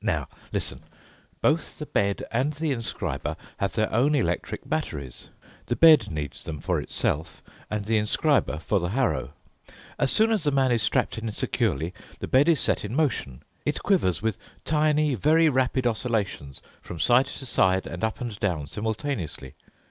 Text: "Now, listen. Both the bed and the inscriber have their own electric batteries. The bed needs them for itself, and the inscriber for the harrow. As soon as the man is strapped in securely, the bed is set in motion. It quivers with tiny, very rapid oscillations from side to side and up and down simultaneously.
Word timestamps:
"Now, 0.00 0.28
listen. 0.54 0.84
Both 1.42 1.76
the 1.78 1.84
bed 1.84 2.24
and 2.30 2.54
the 2.54 2.72
inscriber 2.72 3.36
have 3.58 3.74
their 3.74 3.92
own 3.92 4.14
electric 4.14 4.66
batteries. 4.66 5.28
The 5.66 5.76
bed 5.76 6.10
needs 6.10 6.44
them 6.44 6.60
for 6.62 6.80
itself, 6.80 7.42
and 7.68 7.84
the 7.84 7.98
inscriber 7.98 8.58
for 8.58 8.80
the 8.80 8.88
harrow. 8.88 9.34
As 9.98 10.10
soon 10.10 10.32
as 10.32 10.44
the 10.44 10.50
man 10.50 10.72
is 10.72 10.82
strapped 10.82 11.18
in 11.18 11.30
securely, 11.30 11.92
the 12.20 12.26
bed 12.26 12.48
is 12.48 12.58
set 12.58 12.86
in 12.86 12.94
motion. 12.96 13.42
It 13.66 13.82
quivers 13.82 14.22
with 14.22 14.38
tiny, 14.64 15.14
very 15.14 15.50
rapid 15.50 15.86
oscillations 15.86 16.62
from 16.80 16.98
side 16.98 17.26
to 17.26 17.44
side 17.44 17.86
and 17.86 18.02
up 18.02 18.18
and 18.18 18.34
down 18.40 18.68
simultaneously. 18.68 19.56